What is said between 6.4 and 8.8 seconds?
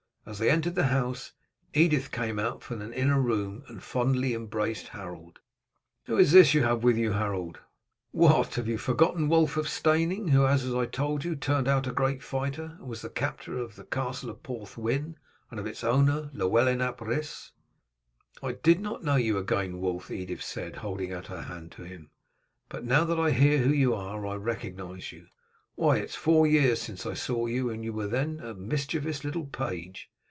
you have with you, Harold?" "What, have you